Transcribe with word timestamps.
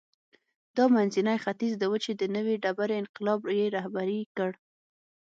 دا 0.77 0.85
منځنی 0.95 1.37
ختیځ 1.43 1.73
و 1.85 1.93
چې 2.03 2.11
د 2.15 2.23
نوې 2.35 2.55
ډبرې 2.63 2.95
انقلاب 3.01 3.41
یې 3.57 3.65
رهبري 3.75 4.21
کړ. 4.37 4.51